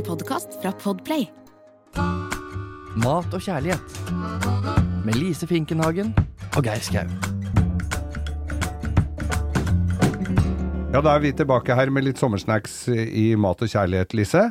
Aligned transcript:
En 0.00 0.06
podkast 0.06 0.54
fra 0.62 0.70
Podplay. 0.80 1.26
Mat 3.04 3.34
og 3.36 3.42
kjærlighet. 3.44 3.98
Med 5.04 5.18
Lise 5.20 5.44
Finkenhagen 5.50 6.14
og 6.56 6.64
Geir 6.64 6.80
Skau. 6.80 7.02
Ja, 10.90 11.02
da 11.04 11.12
er 11.12 11.20
vi 11.22 11.34
tilbake 11.36 11.76
her 11.76 11.92
med 11.92 12.06
litt 12.08 12.18
sommersnacks 12.18 12.78
i 12.96 13.26
mat 13.38 13.60
og 13.62 13.68
kjærlighet, 13.70 14.16
Lise. 14.16 14.46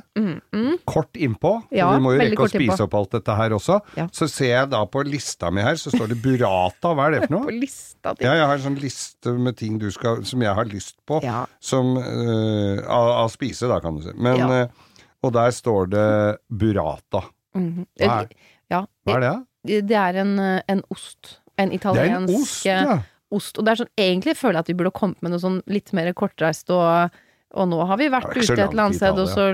Kort 0.86 1.18
innpå, 1.18 1.56
for 1.66 1.76
Ja, 1.76 1.90
vi 1.98 2.04
må 2.06 2.14
jo 2.14 2.22
rekke 2.22 2.38
å 2.38 2.44
kort 2.46 2.54
innpå. 2.62 2.78
opp 2.86 2.94
alt 3.02 3.16
dette 3.18 3.38
her 3.42 3.56
også. 3.58 3.80
Ja. 3.98 4.06
Så 4.14 4.30
ser 4.30 4.52
jeg 4.54 4.70
da 4.70 4.84
på 4.86 5.02
lista 5.08 5.50
mi 5.52 5.66
her, 5.66 5.82
så 5.82 5.90
står 5.96 6.14
det 6.14 6.20
burrata. 6.22 6.94
Hva 6.94 7.08
er 7.10 7.18
det 7.18 7.24
for 7.26 7.40
noe? 7.40 7.46
På 7.50 7.58
lista 7.58 8.14
di. 8.14 8.28
Ja, 8.30 8.36
jeg 8.38 8.46
har 8.46 8.54
en 8.62 8.68
sånn 8.70 8.78
liste 8.86 9.34
med 9.34 9.58
ting 9.58 9.82
du 9.82 9.90
skal, 9.92 10.22
som 10.30 10.46
jeg 10.46 10.54
har 10.62 10.70
lyst 10.70 11.00
på, 11.10 11.24
Ja. 11.26 11.48
som 11.60 11.98
uh, 11.98 12.86
av, 12.86 13.10
av 13.26 13.34
spise, 13.34 13.66
da, 13.68 13.80
kan 13.82 13.98
du 13.98 14.06
si. 14.06 14.14
Men, 14.14 14.38
Ja. 14.38 14.52
eh, 14.62 14.86
og 15.24 15.34
der 15.34 15.52
står 15.52 15.90
det 15.90 16.38
burrata. 16.50 17.22
-hmm. 17.56 17.86
Hva 18.00 18.22
er- 18.24 18.30
Ja, 18.72 18.86
Hva 19.06 19.16
er 19.16 19.20
det? 19.20 19.88
det 19.88 19.96
er 19.98 20.14
en, 20.22 20.40
eh, 20.40 20.62
en 20.70 20.84
ost. 20.92 21.40
En 21.58 21.68
er 21.70 21.72
en 21.72 21.80
italiensk 21.80 22.34
ost, 22.42 22.66
ja. 22.66 23.00
ost. 23.32 23.58
Og 23.58 23.66
det 23.66 23.72
er 23.72 23.84
sånn, 23.84 23.94
egentlig 23.98 24.36
føler 24.38 24.54
jeg 24.54 24.60
at 24.60 24.68
vi 24.68 24.74
burde 24.74 24.92
kommet 24.94 25.22
med 25.22 25.32
noe 25.32 25.40
sånn 25.40 25.62
litt 25.68 25.92
mer 25.94 26.14
kortreist 26.14 26.70
og 26.70 27.12
og 27.52 27.68
nå 27.68 27.84
har 27.88 27.98
vi 27.98 28.08
vært 28.10 28.30
ute 28.38 28.54
et 28.54 28.70
eller 28.70 28.84
annet 28.84 28.96
sted 28.96 29.18
og 29.18 29.28
så 29.28 29.50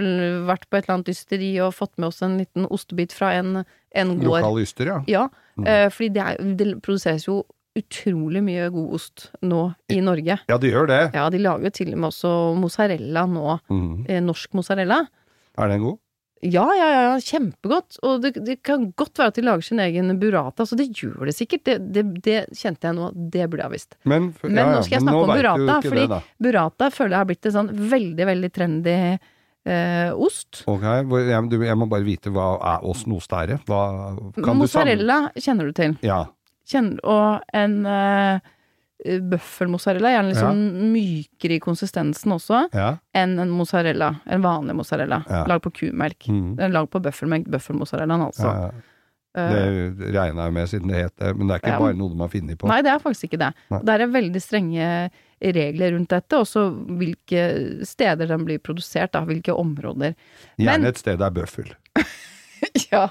vært 0.45 0.66
på 0.70 0.76
et 0.77 0.84
eller 0.84 0.95
annet 0.95 1.07
ysteri 1.07 1.62
og 1.62 1.73
fått 1.73 1.98
med 1.98 2.07
oss 2.07 2.21
en 2.21 2.38
liten 2.38 2.68
ostebit 2.70 3.13
fra 3.13 3.32
en, 3.40 3.63
en 3.95 4.20
gård. 4.20 4.41
Lokal 4.41 4.59
yster, 4.59 4.85
ja. 4.85 5.04
Ja, 5.07 5.29
Mm. 5.57 5.66
eh, 5.68 5.90
fordi 5.90 6.09
det, 6.12 6.21
er, 6.21 6.55
det 6.57 6.82
produseres 6.84 7.23
jo 7.27 7.45
utrolig 7.77 8.41
mye 8.43 8.70
god 8.70 8.93
ost 8.95 9.29
nå 9.41 9.73
i 9.90 10.02
Norge. 10.02 10.38
Ja, 10.49 10.57
de 10.57 10.68
gjør 10.71 10.88
det. 10.88 11.13
Ja, 11.13 11.29
de 11.29 11.38
lager 11.40 11.63
jo 11.63 11.70
til 11.70 11.93
og 11.93 11.98
med 11.99 12.09
også 12.12 12.55
mozzarella 12.59 13.26
nå. 13.26 13.59
Mm. 13.70 14.05
Eh, 14.09 14.20
norsk 14.21 14.52
mozzarella. 14.54 15.07
Er 15.58 15.72
den 15.72 15.84
god? 15.84 16.02
Ja, 16.45 16.66
ja, 16.77 16.88
ja, 16.91 17.14
kjempegodt. 17.23 17.98
Og 18.05 18.22
det, 18.22 18.34
det 18.46 18.60
kan 18.66 18.90
godt 18.99 19.18
være 19.18 19.32
at 19.32 19.38
de 19.40 19.46
lager 19.46 19.66
sin 19.66 19.79
egen 19.82 20.12
burrata, 20.21 20.66
så 20.68 20.77
det 20.77 20.90
gjør 20.93 21.29
det 21.29 21.34
sikkert. 21.38 21.63
Det, 21.66 21.77
det, 21.96 22.04
det 22.26 22.41
kjente 22.60 22.90
jeg 22.90 22.98
nå, 22.98 23.07
det 23.34 23.48
burde 23.49 23.63
jeg 23.63 23.70
ha 23.70 23.74
visst. 23.74 23.98
Men, 24.04 24.29
for, 24.35 24.52
Men 24.52 24.62
ja, 24.62 24.66
ja, 24.68 24.76
nå 24.76 24.84
skal 24.85 24.98
jeg 24.98 25.05
snakke 25.07 25.24
om 25.24 25.34
burrata, 25.34 25.77
fordi 25.88 26.05
det, 26.12 26.20
burrata 26.46 26.91
føler 26.94 27.16
jeg 27.16 27.24
har 27.24 27.29
blitt 27.32 27.49
en 27.49 27.55
sånn 27.55 27.71
veldig, 27.96 28.27
veldig 28.32 28.52
trendy 28.60 28.96
eh, 29.66 30.12
ost. 30.27 30.63
Ok, 30.70 30.85
jeg, 30.85 31.62
jeg 31.72 31.79
må 31.82 31.90
bare 31.91 32.07
vite 32.07 32.34
hva 32.35 32.49
er 32.76 32.85
åssen 32.91 33.16
ost 33.18 33.34
er? 33.40 33.55
Hva, 33.66 33.82
kan 34.13 34.27
du 34.35 34.41
sammen- 34.44 34.62
Mozzarella 34.66 35.20
kjenner 35.40 35.72
du 35.72 35.77
til. 35.82 35.98
Ja. 36.05 36.26
Kjenner, 36.66 37.01
og 37.05 37.55
en 37.57 37.79
uh, 37.85 38.54
bøffelmozzarella, 39.04 40.10
gjerne 40.13 40.29
litt 40.32 40.40
Ja. 40.40 40.48
sånn 40.48 40.91
mykere 40.93 41.57
i 41.57 41.60
konsistensen 41.60 42.32
også, 42.32 42.62
ja. 42.74 42.98
enn 43.13 43.38
en 43.40 43.49
mozzarella. 43.49 44.21
En 44.26 44.41
vanlig 44.41 44.76
mozzarella. 44.76 45.24
Ja. 45.29 45.43
Lagd 45.46 45.63
på 45.63 45.71
kumelk. 45.74 46.27
Mm. 46.27 46.55
Den 46.57 46.71
Lagd 46.71 46.90
på 46.91 47.01
bøffelmelk, 47.04 47.48
bøffelmozzarellaen 47.51 48.21
altså. 48.29 48.43
ja, 48.48 48.62
ja. 48.70 48.91
Eh, 49.35 49.91
Det 49.91 50.13
regna 50.16 50.46
jeg 50.46 50.54
med 50.54 50.68
siden 50.71 50.88
det 50.88 50.96
het 51.04 51.16
det, 51.20 51.35
men 51.38 51.48
det 51.48 51.55
er 51.55 51.60
ikke 51.60 51.73
Ja. 51.73 51.79
bare 51.79 51.93
noe 51.93 52.10
de 52.10 52.20
har 52.20 52.29
funnet 52.29 52.57
på. 52.57 52.68
Nei, 52.70 52.82
det 52.82 52.91
er 52.93 52.99
faktisk 52.99 53.23
ikke 53.27 53.40
det. 53.40 53.54
Nei. 53.70 53.79
Det 53.84 53.90
er 54.01 54.07
veldig 54.07 54.41
strenge 54.41 55.12
regler 55.41 55.91
rundt 55.91 56.07
dette, 56.07 56.32
også 56.40 56.71
hvilke 56.98 57.85
steder 57.85 58.27
den 58.27 58.46
blir 58.46 58.60
produsert, 58.60 59.12
da, 59.12 59.26
hvilke 59.26 59.51
områder. 59.54 60.16
Gjerne 60.57 60.79
men- 60.82 60.85
et 60.85 60.98
sted 60.98 61.18
det 61.20 61.26
er 61.27 61.32
bøffel. 61.32 61.73
Ja, 62.91 63.10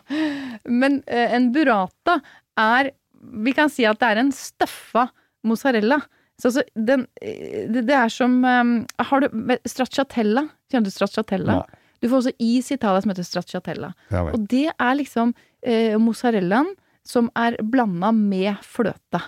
men 0.66 1.02
eh, 1.06 1.32
en 1.34 1.52
burrata 1.52 2.20
er 2.58 2.90
Vi 3.22 3.52
kan 3.52 3.68
si 3.70 3.84
at 3.84 3.98
det 4.00 4.08
er 4.08 4.18
en 4.20 4.32
støffa 4.32 5.10
mozzarella. 5.46 6.00
Så 6.40 6.50
altså, 6.50 6.64
den 6.74 7.06
eh, 7.22 7.64
det, 7.70 7.84
det 7.86 7.94
er 7.94 8.10
som 8.10 8.40
um, 8.42 8.72
Har 8.98 9.22
du 9.22 9.28
stracciatella? 9.70 10.48
Kjenner 10.72 10.90
du 10.90 10.94
stracciatella? 10.94 11.60
Nei. 11.62 11.82
Du 12.02 12.10
får 12.10 12.24
også 12.24 12.34
is 12.42 12.66
i 12.68 12.76
Italia 12.76 13.00
som 13.00 13.12
heter 13.14 13.24
stracciatella. 13.24 13.92
Ja. 14.12 14.26
Og 14.28 14.42
det 14.50 14.66
er 14.72 14.96
liksom 14.98 15.30
eh, 15.64 15.94
mozzarellaen 15.96 16.74
som 17.06 17.30
er 17.38 17.56
blanda 17.62 18.10
med 18.12 18.58
fløte. 18.64 19.22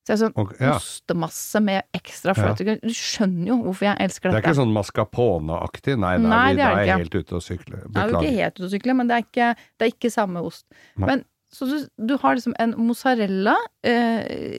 Så 0.00 0.08
det 0.08 0.14
er 0.14 0.20
sånn 0.22 0.38
Ok, 0.40 0.54
ja. 0.62 0.76
ostemasse 0.78 1.60
med 1.64 1.98
ekstra 1.98 2.32
fløte. 2.36 2.78
Du 2.80 2.94
skjønner 2.96 3.50
jo 3.52 3.58
hvorfor 3.66 3.90
jeg 3.90 4.06
elsker 4.06 4.30
dette. 4.30 4.38
Det 4.38 4.40
er 4.40 4.46
ikke 4.46 4.60
sånn 4.62 4.72
mascarpone-aktig, 4.78 5.98
nei, 6.00 6.14
nei, 6.22 6.30
Nei, 6.32 6.46
det 6.56 6.64
er 6.64 6.78
det 6.78 6.86
er 6.86 7.02
helt 7.02 7.18
ute 7.18 7.36
å 7.36 7.42
sykle. 7.44 7.82
Det 7.84 8.00
er 8.00 8.14
jo 8.14 8.22
ikke 8.22 8.38
helt 8.38 8.56
ute 8.56 8.68
å 8.70 8.72
sykle, 8.72 8.96
men 8.96 9.10
det 9.10 9.18
er 9.18 9.26
ikke, 9.26 9.50
det 9.76 9.86
er 9.86 9.92
ikke 9.92 10.12
samme 10.14 10.44
ost. 10.48 10.64
Nei. 10.94 11.10
Men 11.12 11.26
så 11.52 11.66
du, 11.66 11.76
du 12.00 12.16
har 12.22 12.38
liksom 12.38 12.54
en 12.62 12.72
mozzarella 12.78 13.56
eh, 13.84 14.56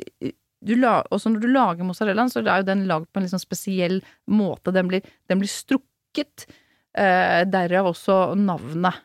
du 0.63 0.75
la, 0.77 1.01
også 1.11 1.31
når 1.33 1.41
du 1.41 1.47
lager 1.51 1.83
mozzarellaen, 1.87 2.29
så 2.31 2.41
er 2.45 2.61
jo 2.61 2.67
den 2.67 2.83
lagd 2.89 3.07
på 3.11 3.17
en 3.19 3.25
litt 3.25 3.33
sånn 3.33 3.41
spesiell 3.41 3.99
måte. 4.29 4.71
Den 4.75 4.87
blir, 4.91 5.01
den 5.31 5.39
blir 5.41 5.49
strukket. 5.49 6.45
Eh, 6.93 7.41
derav 7.49 7.87
også 7.93 8.35
navnet. 8.37 8.99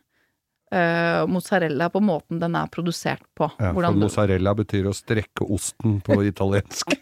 Eh, 0.75 1.23
mozzarella 1.31 1.87
på 1.95 2.01
måten 2.03 2.41
den 2.43 2.57
er 2.59 2.67
produsert 2.75 3.23
på. 3.39 3.47
Ja, 3.57 3.71
for 3.71 3.79
Hvordan 3.79 3.95
du- 4.01 4.05
mozzarella 4.05 4.53
betyr 4.59 4.89
å 4.91 4.95
strekke 4.99 5.47
osten 5.55 6.01
på 6.03 6.19
italiensk. 6.33 6.97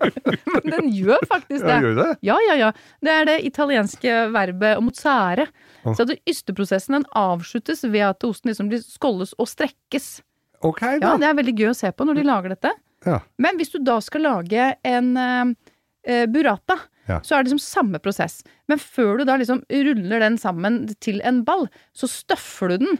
Men 0.00 0.70
den 0.72 0.90
gjør 0.96 1.24
faktisk 1.28 1.64
det. 1.66 1.72
Ja, 1.74 1.80
gjør 1.84 1.96
det? 1.98 2.08
Ja, 2.24 2.36
ja, 2.48 2.54
ja. 2.60 2.68
Det 3.04 3.12
er 3.12 3.26
det 3.28 3.38
italienske 3.48 4.14
verbet 4.32 4.80
mozzare. 4.84 5.46
Å. 5.84 5.94
Så 5.96 6.06
at 6.06 6.14
ysteprosessen 6.28 6.96
den 6.98 7.06
avsluttes 7.16 7.82
ved 7.88 8.04
at 8.12 8.24
osten 8.28 8.52
liksom 8.52 8.70
blir 8.72 8.80
skolles 8.84 9.34
og 9.40 9.48
strekkes. 9.50 10.20
Ok, 10.64 10.82
Ja, 11.00 11.14
det 11.20 11.28
er 11.30 11.36
veldig 11.38 11.54
gøy 11.56 11.70
å 11.72 11.76
se 11.76 11.90
på 11.92 12.04
når 12.04 12.20
de 12.20 12.24
lager 12.28 12.52
dette. 12.54 12.72
Ja. 13.06 13.20
Men 13.40 13.56
hvis 13.60 13.72
du 13.72 13.78
da 13.84 13.98
skal 14.04 14.26
lage 14.26 14.72
en 14.86 15.14
eh, 15.16 16.26
burrata, 16.30 16.78
Ja. 17.08 17.20
så 17.24 17.34
er 17.34 17.42
det 17.42 17.50
liksom 17.50 17.62
samme 17.64 17.98
prosess. 17.98 18.42
Men 18.68 18.78
før 18.78 19.18
du 19.18 19.24
da 19.26 19.36
liksom 19.40 19.64
ruller 19.70 20.20
den 20.22 20.36
sammen 20.38 20.84
til 21.00 21.20
en 21.26 21.42
ball, 21.44 21.66
så 21.96 22.06
støffer 22.06 22.68
du 22.68 22.84
den 22.84 22.98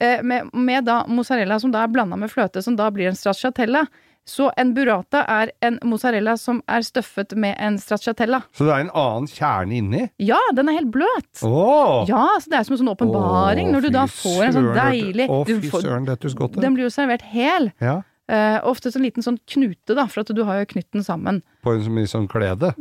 uh, 0.00 0.22
med, 0.24 0.48
med 0.54 0.86
da 0.88 1.02
mozzarella 1.06 1.58
som 1.60 1.74
da 1.74 1.82
er 1.84 1.92
blanda 1.92 2.16
med 2.16 2.30
fløte, 2.32 2.62
som 2.64 2.78
da 2.78 2.88
blir 2.94 3.10
en 3.10 3.18
stracciatella. 3.18 3.84
Så 4.24 4.52
en 4.56 4.70
burrata 4.72 5.24
er 5.26 5.50
en 5.66 5.80
mozzarella 5.84 6.36
som 6.38 6.60
er 6.70 6.84
støffet 6.86 7.34
med 7.36 7.56
en 7.58 7.76
stracciatella. 7.82 8.38
Så 8.54 8.64
det 8.68 8.72
er 8.72 8.84
en 8.86 8.92
annen 8.94 9.26
kjerne 9.28 9.74
inni? 9.74 10.04
Ja, 10.22 10.38
den 10.54 10.70
er 10.70 10.78
helt 10.78 10.92
bløt! 10.94 11.42
Åh! 11.42 12.06
Ja, 12.08 12.28
så 12.40 12.52
det 12.52 12.60
er 12.60 12.68
som 12.68 12.76
en 12.76 12.82
sånn 12.84 12.92
åpenbaring, 12.94 13.68
oh, 13.68 13.74
når 13.74 13.88
du 13.88 13.90
da 13.98 14.06
får 14.06 14.44
en 14.46 14.56
sånn 14.56 14.70
deilig 14.78 15.26
Å, 15.28 15.42
du 15.44 15.56
fy 15.58 15.72
søren, 15.74 16.06
dette 16.06 16.30
er 16.30 16.38
godt. 16.38 16.56
Den 16.62 16.78
blir 16.78 16.86
jo 16.86 16.94
servert 16.94 17.26
hel. 17.34 17.72
Ja, 17.82 17.98
Eh, 18.30 18.60
ofte 18.64 18.90
så 18.92 18.96
en 19.00 19.02
liten 19.04 19.22
sånn 19.24 19.38
knute, 19.50 19.94
da, 19.98 20.06
for 20.06 20.20
at 20.22 20.30
du 20.34 20.44
har 20.46 20.60
jo 20.62 20.66
knytt 20.74 20.90
den 20.94 21.02
sammen. 21.02 21.42
på 21.64 21.72
en 21.74 21.82
sånn, 21.84 22.06
sånn 22.08 22.28
klede. 22.30 22.74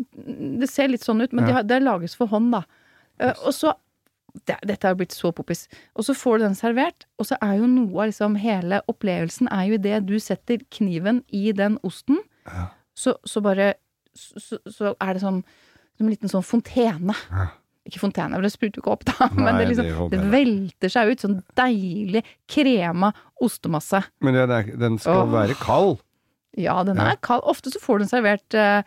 Det 0.61 0.69
ser 0.69 0.87
litt 0.87 1.01
sånn 1.01 1.21
ut, 1.21 1.33
men 1.33 1.43
Ja. 1.43 1.47
det, 1.47 1.53
har, 1.55 1.63
det 1.63 1.79
lages 1.83 2.15
for 2.15 2.27
hånd, 2.27 2.51
da. 2.51 2.63
Eh, 3.19 3.33
og 3.45 3.53
så 3.53 3.73
det, 4.47 4.55
Dette 4.63 4.87
har 4.87 4.95
blitt 4.95 5.11
så 5.11 5.33
poppis. 5.35 5.67
Og 5.95 6.05
så 6.05 6.13
får 6.15 6.37
du 6.39 6.43
den 6.45 6.55
servert, 6.55 7.05
og 7.19 7.25
så 7.27 7.35
er 7.41 7.57
jo 7.57 7.65
noe 7.67 8.03
av 8.05 8.07
liksom 8.13 8.37
hele 8.39 8.81
opplevelsen 8.87 9.49
er 9.51 9.65
jo 9.73 9.77
det 9.77 10.05
du 10.07 10.19
setter 10.19 10.61
kniven 10.71 11.23
i 11.33 11.51
den 11.51 11.77
osten, 11.83 12.17
Ja. 12.47 12.67
så, 12.95 13.15
så 13.25 13.41
bare 13.41 13.73
så, 14.15 14.39
så, 14.39 14.57
så 14.71 14.95
er 15.01 15.13
det 15.13 15.21
som, 15.21 15.43
som 15.97 16.05
en 16.07 16.13
liten 16.13 16.29
sånn 16.29 16.43
fontene. 16.47 17.15
Ja. 17.31 17.47
Ikke 17.89 17.97
fontene, 18.03 18.37
for 18.37 18.45
det 18.45 18.51
spruter 18.53 18.77
jo 18.77 18.83
ikke 18.83 18.93
opp, 18.93 19.03
da, 19.09 19.27
men 19.37 19.47
Nei, 19.47 19.53
det, 19.57 19.61
det 19.63 19.69
liksom, 19.71 20.09
det, 20.11 20.19
det 20.21 20.31
velter 20.35 20.91
seg 20.93 21.11
ut. 21.11 21.23
Sånn 21.25 21.37
deilig, 21.57 22.21
krema 22.51 23.09
ostemasse. 23.41 24.03
Men 24.21 24.37
den, 24.37 24.53
er, 24.53 24.71
den 24.77 24.99
skal 25.01 25.23
oh. 25.25 25.31
være 25.33 25.57
kald. 25.61 25.99
Ja, 26.59 26.81
den 26.85 26.99
Ja. 27.01 27.13
er 27.13 27.21
kald. 27.23 27.41
Ofte 27.49 27.71
så 27.73 27.79
får 27.81 27.97
du 27.97 28.03
den 28.05 28.11
servert 28.11 28.57
eh, 28.59 28.83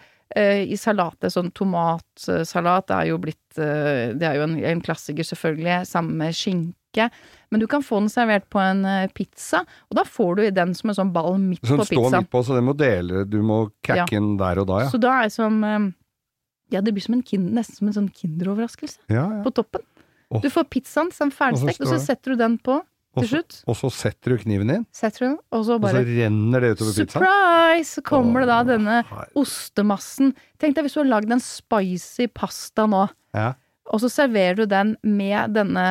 i 0.69 0.77
salater. 0.78 1.33
Sånn 1.33 1.50
tomatsalat 1.56 2.91
er 2.94 3.09
jo 3.10 3.19
blitt 3.22 3.59
uh, 3.59 4.12
Det 4.15 4.27
er 4.28 4.38
jo 4.38 4.47
en, 4.49 4.56
en 4.62 4.83
klassiker, 4.84 5.27
selvfølgelig, 5.27 5.83
sammen 5.88 6.19
med 6.21 6.34
skinke. 6.37 7.09
Men 7.50 7.62
du 7.62 7.66
kan 7.71 7.83
få 7.83 7.99
den 8.03 8.10
servert 8.12 8.47
på 8.50 8.60
en 8.62 8.84
pizza, 9.15 9.65
og 9.91 9.97
da 9.99 10.04
får 10.06 10.37
du 10.38 10.44
den 10.54 10.75
som 10.78 10.93
en 10.93 10.97
sånn 11.00 11.12
ball 11.15 11.37
midt 11.43 11.66
Som 11.66 11.81
på 11.83 11.87
står 11.88 12.10
midt 12.15 12.31
på, 12.31 12.43
så 12.47 12.54
den 12.59 12.66
må 12.69 12.75
dele. 12.78 13.25
Du 13.27 13.41
må 13.43 13.65
Ja. 13.87 14.04
kakke 14.04 14.15
den 14.21 14.37
der 14.38 14.60
og 14.62 14.69
da, 14.71 14.81
ja. 14.84 14.91
Så 14.93 15.00
da 15.03 15.16
er 15.19 15.28
det 15.28 15.34
som 15.34 15.59
eh, 15.66 15.88
Ja, 16.75 16.81
det 16.85 16.95
blir 16.97 17.05
som 17.05 17.21
kind, 17.23 17.53
nesten 17.55 17.79
som 17.81 17.91
en 17.91 17.97
sånn 18.01 18.11
kinderoverraskelse 18.15 18.99
ja, 19.09 19.23
ja. 19.39 19.43
på 19.45 19.53
toppen. 19.55 19.85
Oh. 20.33 20.41
Du 20.43 20.48
får 20.51 20.66
pizzaen 20.72 21.13
som 21.15 21.31
ferdigstekt, 21.31 21.81
Og 21.84 21.93
så 21.93 22.01
setter 22.03 22.34
du 22.34 22.41
den 22.41 22.59
på 22.59 22.81
til 23.15 23.28
slutt. 23.31 23.60
Og 23.71 23.77
så 23.78 23.91
setter 23.95 24.34
du 24.34 24.41
kniven 24.43 24.71
inn, 24.75 24.87
Setter 24.91 25.22
du 25.22 25.27
den, 25.28 25.37
og 25.54 25.60
så 25.69 25.77
og 25.78 25.84
så 25.87 26.01
renner 26.03 26.65
det 26.65 26.71
utover 26.75 26.97
pizzaen. 26.97 27.13
Surprise! 27.22 27.91
Så 27.95 28.03
kommer 28.03 28.43
det 28.43 28.48
da 28.51 28.57
denne 28.66 28.97
her- 29.07 29.28
ostemassen. 29.39 30.33
Tenk 30.59 30.75
deg 30.75 30.89
hvis 30.89 30.97
du 30.97 31.03
har 31.04 31.13
lagd 31.13 31.31
en 31.31 31.43
spicy 31.45 32.27
pasta 32.34 32.89
nå, 32.91 33.04
Ja. 33.37 33.53
og 33.93 34.01
så 34.03 34.10
serverer 34.10 34.57
du 34.57 34.66
den 34.66 34.97
med 35.04 35.54
denne 35.54 35.84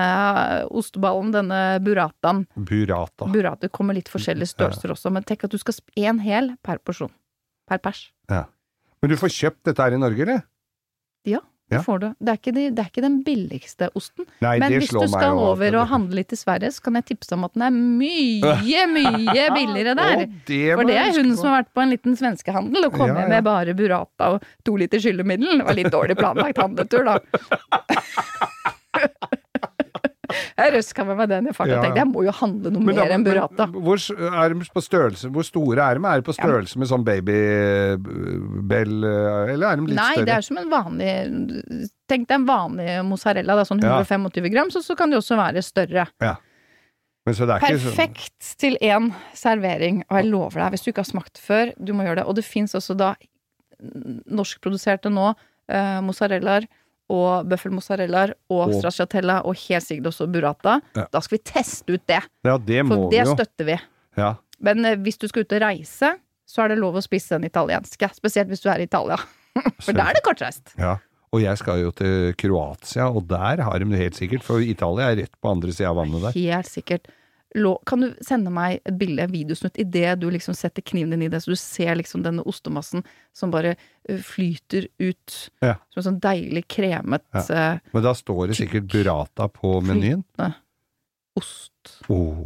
osteballen, 0.67 1.31
denne 1.31 1.79
burrataen. 1.85 2.43
Burrata. 2.57 3.29
Burrata 3.31 3.69
kommer 3.69 3.95
litt 3.95 4.11
forskjellige 4.11 4.51
størrelser 4.57 4.91
også, 4.91 5.11
men 5.13 5.23
tenk 5.23 5.45
at 5.45 5.51
du 5.51 5.57
skal 5.61 5.79
én 5.95 6.19
hel 6.19 6.57
per 6.61 6.79
porsjon. 6.83 7.11
Per 7.69 7.77
pers. 7.79 8.09
Men 8.29 9.09
du 9.11 9.15
får 9.19 9.31
kjøpt 9.35 9.63
dette 9.63 9.83
her 9.83 9.93
i 9.95 9.99
Norge, 9.99 10.21
eller? 10.23 10.43
Ja, 11.71 11.79
det 11.79 11.85
får 11.85 11.99
du. 11.99 12.05
Det 12.19 12.33
er, 12.33 12.51
de, 12.55 12.63
det 12.75 12.81
er 12.83 12.89
ikke 12.91 13.03
den 13.05 13.15
billigste 13.25 13.87
osten. 13.97 14.25
Nei, 14.43 14.57
Men 14.61 14.75
hvis 14.75 14.91
du 14.91 14.99
skal 15.09 15.39
over 15.39 15.77
og 15.79 15.87
handle 15.89 16.19
litt 16.19 16.35
i 16.35 16.37
Sverige, 16.37 16.69
så 16.75 16.83
kan 16.85 16.99
jeg 16.99 17.07
tipse 17.13 17.33
om 17.37 17.47
at 17.47 17.53
den 17.55 17.65
er 17.65 17.73
mye, 17.73 18.83
mye 18.97 19.45
billigere 19.55 19.95
der. 19.97 20.25
oh, 20.25 20.35
det 20.49 20.61
For 20.75 20.91
det 20.91 20.97
er 20.99 21.13
hun 21.17 21.31
som 21.39 21.49
har 21.49 21.61
vært 21.63 21.71
på 21.73 21.85
en 21.85 21.93
liten 21.95 22.19
svenskehandel 22.19 22.89
og 22.89 22.97
kommet 22.97 23.15
Ja, 23.15 23.27
ja. 23.27 23.31
med 23.35 23.47
bare 23.47 23.77
burrata 23.79 24.33
og 24.35 24.49
to 24.67 24.75
liter 24.81 25.01
skyllemiddel. 25.01 25.61
Det 25.61 25.69
var 25.69 25.79
litt 25.79 25.93
dårlig 25.93 26.19
planlagt 26.19 26.61
handletur, 26.61 27.07
da. 27.09 27.19
røska 30.75 31.05
med 31.07 31.17
meg 31.17 31.29
den 31.29 31.47
i 31.49 31.53
farta. 31.55 31.77
Og 31.77 31.83
tenkte 31.85 32.01
Jeg 32.03 32.09
må 32.11 32.23
jo 32.25 32.31
handle 32.37 32.71
noe 32.73 32.83
Men 32.83 32.95
da- 32.95 33.03
mer 33.05 33.13
enn 33.17 33.25
burrata. 33.25 33.67
Hvor, 33.73 33.97
er 33.97 34.53
størrelse, 34.85 35.29
hvor 35.33 35.43
store 35.47 35.79
er 35.85 35.99
de? 35.99 36.05
Er 36.05 36.21
de 36.21 36.27
på 36.27 36.35
størrelse 36.37 36.77
med 36.81 36.87
sånn 36.91 37.03
babybell, 37.07 38.95
eller 39.53 39.67
er 39.71 39.75
de 39.81 39.87
litt 39.89 39.97
Nei, 39.99 40.13
større? 40.13 40.25
det 40.29 40.35
er 40.37 40.41
som 40.47 40.57
en 40.61 40.71
vanlig 40.71 41.11
Tenk 42.09 42.27
deg 42.27 42.35
en 42.35 42.47
vanlig 42.47 42.89
mozzarella, 43.07 43.55
da, 43.55 43.63
sånn 43.67 43.81
Ja. 43.83 43.99
125 44.03 44.49
gram, 44.51 44.69
så, 44.73 44.81
så 44.83 44.95
kan 44.99 45.09
de 45.09 45.17
også 45.17 45.37
være 45.39 45.61
større. 45.63 46.07
Men 47.25 47.33
så 47.37 47.45
det 47.47 47.55
ikke 47.63 47.77
sånn- 47.79 47.95
Perfekt 47.95 48.57
til 48.59 48.75
én 48.83 49.13
servering, 49.33 50.03
og 50.09 50.17
jeg 50.19 50.27
lover 50.29 50.59
deg, 50.59 50.71
hvis 50.73 50.83
du 50.83 50.91
ikke 50.91 51.05
har 51.05 51.11
smakt 51.13 51.39
før, 51.39 51.71
du 51.79 51.93
må 51.95 52.03
gjøre 52.03 52.19
det. 52.19 52.25
Og 52.27 52.35
det 52.35 52.43
fins 52.43 52.75
også 52.75 52.97
da 52.99 53.13
norskproduserte 54.29 55.09
nå 55.11 55.29
eh, 55.69 55.99
mozzarellaer 56.03 56.67
og 57.09 57.47
bøffelmozzarellaer 57.49 58.33
og 58.49 58.67
Og- 58.69 58.73
stracciatella 58.79 59.41
og 59.45 59.55
helt 59.55 59.83
sikkert 59.83 60.07
også 60.13 60.27
burrata. 60.31 60.79
Ja. 60.95 61.05
Da 61.11 61.19
skal 61.19 61.37
vi 61.37 61.43
teste 61.43 61.93
ut 61.93 62.05
det, 62.07 62.21
Ja, 62.45 62.57
det 62.57 62.85
må 62.85 62.95
for 62.95 63.09
vi 63.09 63.17
det 63.17 63.25
jo. 63.27 63.35
støtter 63.35 63.65
vi. 63.65 63.79
Ja. 64.17 64.35
Men 64.61 64.85
eh, 64.85 64.95
hvis 64.95 65.17
du 65.19 65.27
skal 65.27 65.43
ut 65.43 65.51
og 65.53 65.61
reise, 65.61 66.13
så 66.47 66.63
er 66.63 66.67
det 66.69 66.77
lov 66.79 66.95
å 66.95 67.01
spise 67.03 67.35
den 67.37 67.43
italienske. 67.49 68.09
Spesielt 68.15 68.47
hvis 68.47 68.61
du 68.61 68.69
er 68.69 68.79
i 68.79 68.83
Italia. 68.87 69.17
For 69.83 69.91
da 69.93 70.09
er 70.09 70.13
det 70.13 70.23
kortreist. 70.23 70.73
ja. 70.77 70.97
Og 71.33 71.41
jeg 71.41 71.57
skal 71.57 71.79
jo 71.81 71.89
til 71.97 72.33
Kroatia, 72.37 73.07
og 73.09 73.23
der 73.27 73.63
har 73.65 73.79
de 73.79 73.85
det 73.89 73.97
helt 73.97 74.13
sikkert, 74.13 74.43
for 74.45 74.61
Italia 74.61 75.07
er 75.09 75.15
rett 75.23 75.31
på 75.41 75.49
andre 75.49 75.71
sida 75.73 75.89
av 75.89 75.95
vannet 75.97 76.21
der. 76.21 76.31
Helt 76.37 76.67
sikkert. 76.69 77.07
Kan 77.85 78.01
du 78.01 78.07
sende 78.25 78.49
meg 78.53 78.79
et 78.85 78.95
bilde, 78.97 79.21
en 79.27 79.31
videosnutt, 79.31 79.77
idet 79.77 80.15
du 80.19 80.25
liksom 80.33 80.55
setter 80.57 80.81
kniven 80.81 81.11
din 81.13 81.21
i 81.27 81.29
det, 81.29 81.43
så 81.43 81.51
du 81.53 81.59
ser 81.59 81.93
liksom 81.99 82.23
denne 82.25 82.41
ostemassen 82.49 83.03
som 83.33 83.51
bare 83.53 83.75
eh, 84.09 84.17
flyter 84.25 84.87
ut 84.99 85.35
Ja. 85.61 85.75
som 85.93 85.99
en 86.01 86.07
sånn 86.07 86.19
deilig 86.23 86.65
kremet 86.67 87.23
ja. 87.33 87.79
Men 87.93 88.03
da 88.03 88.13
står 88.17 88.47
det 88.49 88.57
sikkert 88.57 88.89
burrata 88.91 89.47
på 89.53 89.75
menyen. 89.85 90.23
ost. 91.37 92.01
Oh. 92.09 92.45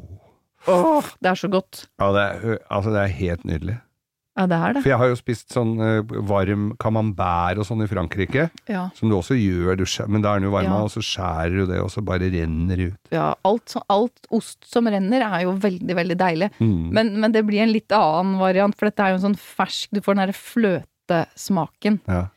Åh, 0.67 1.05
det 1.23 1.29
er 1.31 1.35
så 1.39 1.47
godt. 1.51 1.85
Ja, 1.99 2.11
det 2.11 2.21
er, 2.27 2.57
altså 2.69 2.91
det 2.91 3.01
er 3.05 3.13
helt 3.21 3.43
nydelig. 3.47 3.77
Ja, 4.37 4.45
det 4.45 4.57
er 4.61 4.73
det. 4.77 4.81
For 4.83 4.89
jeg 4.91 4.99
har 5.01 5.07
jo 5.09 5.15
spist 5.17 5.49
sånn 5.55 5.71
eh, 5.81 6.01
varm 6.29 6.67
camembert 6.77 7.57
og 7.57 7.65
sånn 7.65 7.81
i 7.81 7.87
Frankrike, 7.89 8.51
Ja. 8.69 8.83
som 8.93 9.09
du 9.09 9.15
også 9.17 9.33
gjør, 9.33 9.75
du 9.77 9.83
skjæ- 9.83 10.07
men 10.07 10.21
da 10.21 10.35
er 10.35 10.39
den 10.39 10.51
jo 10.51 10.53
varma, 10.53 10.77
Ja. 10.77 10.83
og 10.85 10.91
så 10.93 11.01
skjærer 11.01 11.55
du 11.57 11.65
det, 11.71 11.79
og 11.81 11.89
så 11.89 12.03
bare 12.05 12.29
renner 12.29 12.77
det 12.77 12.91
ut. 12.93 12.99
ja 13.11 13.33
alt, 13.43 13.75
alt 13.89 14.27
ost 14.31 14.63
som 14.69 14.85
renner, 14.85 15.21
er 15.25 15.43
jo 15.47 15.53
veldig, 15.57 15.95
veldig 15.95 16.17
deilig. 16.17 16.51
Mm. 16.61 16.91
Men, 16.93 17.19
men 17.19 17.31
det 17.31 17.45
blir 17.47 17.61
en 17.65 17.73
litt 17.73 17.89
annen 17.89 18.37
variant, 18.37 18.75
for 18.77 18.85
dette 18.91 18.99
er 19.03 19.09
jo 19.17 19.19
en 19.25 19.33
sånn 19.33 19.39
fersk 19.41 19.89
Du 19.91 20.01
får 20.01 20.15
den 20.15 20.27
derre 20.27 20.37
fløtesmaken. 21.07 21.99
Ja. 22.07 22.27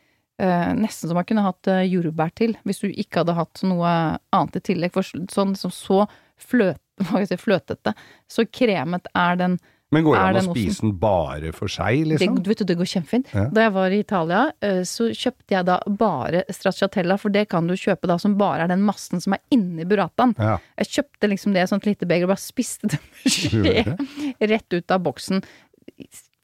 Eh, 0.41 0.73
nesten 0.73 1.09
som 1.11 1.15
man 1.19 1.27
kunne 1.29 1.43
hatt 1.45 1.69
eh, 1.69 1.83
jordbær 1.91 2.33
til, 2.35 2.55
hvis 2.65 2.81
du 2.81 2.89
ikke 2.89 3.21
hadde 3.21 3.35
hatt 3.37 3.61
noe 3.69 3.91
annet 4.33 4.57
i 4.57 4.61
tillegg. 4.71 4.93
For 4.95 5.03
sånn 5.05 5.53
liksom 5.53 5.75
så 5.75 6.07
fløt, 6.41 6.81
fløtete, 7.45 7.93
så 8.31 8.47
kremet 8.49 9.07
er 9.15 9.37
den 9.37 9.59
Men 9.91 10.05
går 10.07 10.15
det 10.15 10.23
an 10.23 10.37
å 10.39 10.53
spise 10.53 10.85
den 10.85 10.93
bare 11.03 11.51
for 11.55 11.71
seg, 11.71 12.05
liksom? 12.13 12.37
Det, 12.39 12.51
vet, 12.53 12.61
du, 12.63 12.69
det 12.69 12.77
går 12.79 12.89
kjempefint. 12.93 13.31
Ja. 13.35 13.49
Da 13.51 13.65
jeg 13.65 13.73
var 13.75 13.95
i 13.95 13.99
Italia, 14.05 14.43
eh, 14.63 14.83
så 14.87 15.09
kjøpte 15.11 15.57
jeg 15.57 15.67
da 15.67 15.81
bare 15.99 16.45
stracciatella, 16.47 17.17
for 17.19 17.35
det 17.35 17.49
kan 17.51 17.67
du 17.67 17.75
kjøpe 17.75 18.07
da 18.11 18.15
som 18.23 18.37
bare 18.39 18.69
er 18.69 18.71
den 18.71 18.85
massen 18.87 19.23
som 19.23 19.35
er 19.35 19.43
inni 19.51 19.87
burrataen. 19.91 20.37
Ja. 20.39 20.61
Jeg 20.79 20.93
kjøpte 20.95 21.31
liksom 21.33 21.57
det 21.57 21.65
i 21.65 21.67
et 21.67 21.73
sånt 21.73 21.89
lite 21.91 22.07
beger 22.07 22.29
og 22.29 22.35
bare 22.37 22.45
spiste 22.45 22.93
det 22.93 23.01
med 23.03 23.35
skje 23.35 24.47
rett 24.55 24.79
ut 24.79 24.95
av 24.95 25.03
boksen. 25.09 25.43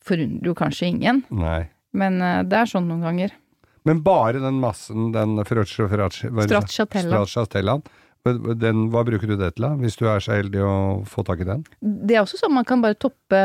Forundrer 0.06 0.50
jo 0.50 0.54
kanskje 0.58 0.90
ingen, 0.90 1.22
Nei. 1.30 1.68
men 1.94 2.18
eh, 2.22 2.42
det 2.50 2.64
er 2.64 2.72
sånn 2.74 2.90
noen 2.90 3.06
ganger. 3.06 3.36
Men 3.86 4.02
bare 4.02 4.42
den 4.42 4.58
massen, 4.58 5.12
den 5.14 5.38
fraccio, 5.46 5.86
den, 8.60 8.88
hva 8.92 9.02
bruker 9.06 9.26
du 9.30 9.36
det 9.38 9.54
til, 9.56 9.64
da? 9.66 9.70
Hvis 9.80 9.96
du 9.96 10.04
er 10.10 10.20
så 10.22 10.34
heldig 10.36 10.60
å 10.66 10.74
få 11.08 11.24
tak 11.26 11.40
i 11.44 11.46
den? 11.48 11.64
Det 11.80 12.16
er 12.16 12.22
også 12.24 12.38
sånn 12.40 12.54
man 12.56 12.66
kan 12.68 12.82
bare 12.84 12.98
toppe 12.98 13.40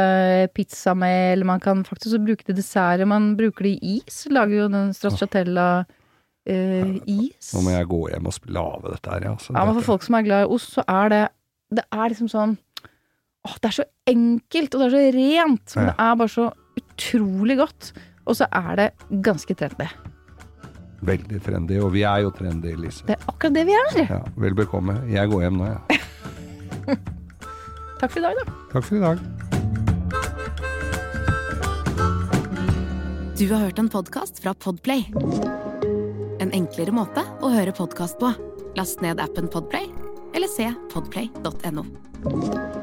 pizza 0.56 0.94
med, 0.98 1.34
eller 1.36 1.46
man 1.46 1.60
kan 1.64 1.84
faktisk 1.88 2.18
bruke 2.26 2.46
det 2.48 2.58
desserter. 2.60 3.06
Man 3.10 3.36
bruker 3.40 3.68
det 3.68 3.76
i 3.82 3.98
is. 4.00 4.24
Lager 4.32 4.64
jo 4.64 4.68
den 4.74 4.92
stracciatella 4.98 5.68
eh, 6.46 6.96
is. 7.06 7.52
Nå 7.56 7.64
må 7.66 7.76
jeg 7.76 7.90
gå 7.92 8.02
hjem 8.14 8.30
og 8.32 8.50
lage 8.58 8.94
dette 8.96 9.14
her, 9.16 9.28
ja. 9.30 9.36
Så 9.38 9.54
Ja, 9.56 9.66
men 9.66 9.78
for 9.80 9.90
folk 9.94 10.04
som 10.08 10.18
er 10.20 10.28
glad 10.28 10.46
i 10.46 10.52
ost, 10.58 10.74
så 10.78 10.86
er 10.88 11.10
det 11.14 11.24
Det 11.72 11.86
er 11.88 12.10
liksom 12.12 12.28
sånn 12.32 12.58
Åh, 13.48 13.56
det 13.58 13.70
er 13.72 13.74
så 13.80 13.84
enkelt, 14.06 14.76
og 14.76 14.82
det 14.82 14.86
er 14.86 14.92
så 14.94 15.04
rent, 15.16 15.76
men 15.76 15.86
Ja. 15.88 15.92
det 15.92 15.96
er 16.06 16.16
bare 16.20 16.30
så 16.30 16.52
utrolig 16.78 17.56
godt. 17.58 17.92
Og 18.28 18.36
så 18.38 18.46
er 18.54 18.76
det 18.78 18.92
ganske 19.26 19.56
trendy. 19.58 19.88
Veldig 21.02 21.40
trendy, 21.42 21.80
og 21.82 21.94
vi 21.96 22.04
er 22.06 22.22
jo 22.26 22.32
trendy, 22.36 22.76
Lise. 22.78 23.06
Det 23.08 23.16
er 23.18 23.24
akkurat 23.26 23.56
det 23.58 23.66
vi 23.70 23.74
er. 23.78 24.02
Ja, 24.06 24.20
vel 24.38 24.54
bekomme. 24.58 25.00
Jeg 25.10 25.32
går 25.32 25.48
hjem 25.48 25.58
nå, 25.62 25.70
jeg. 25.72 25.80
Ja. 26.88 26.98
Takk 28.02 28.12
for 28.14 28.20
i 28.22 28.26
dag, 28.26 28.38
da. 28.38 28.46
Takk 28.74 28.86
for 28.86 28.98
i 28.98 29.04
dag. 29.06 29.18
Du 33.42 33.48
har 33.50 33.64
hørt 33.66 33.80
en 33.82 33.90
podkast 33.90 34.42
fra 34.44 34.54
Podplay. 34.54 35.08
En 36.42 36.54
enklere 36.54 36.94
måte 36.94 37.26
å 37.42 37.50
høre 37.54 37.74
podkast 37.74 38.22
på. 38.22 38.30
Last 38.78 39.02
ned 39.02 39.22
appen 39.22 39.50
Podplay, 39.50 39.90
eller 40.38 40.50
se 40.50 40.70
podplay.no. 40.94 42.81